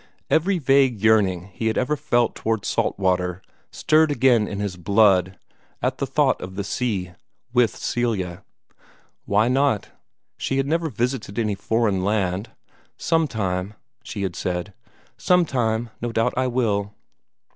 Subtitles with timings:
[0.31, 5.37] Every vague yearning he had ever felt toward salt water stirred again in his blood
[5.79, 7.11] at the thought of the sea
[7.53, 8.43] with Celia.
[9.25, 9.91] Why not?
[10.37, 12.49] She had never visited any foreign land.
[12.97, 14.73] "Sometime," she had said,
[15.17, 16.95] "sometime, no doubt I will."